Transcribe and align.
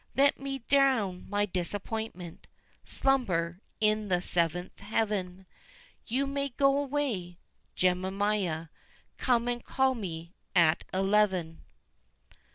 Let 0.15 0.39
me 0.39 0.63
drown 0.67 1.29
my 1.29 1.45
disappointment, 1.45 2.47
Slumber, 2.83 3.61
in 3.79 4.07
thy 4.07 4.21
seventh 4.21 4.79
heaven! 4.79 5.45
You 6.07 6.25
may 6.25 6.49
go 6.49 6.75
away, 6.81 7.37
Jemima. 7.75 8.71
Come 9.19 9.47
and 9.47 9.63
call 9.63 9.93
me 9.93 10.33
at 10.55 10.85
eleven! 10.91 11.61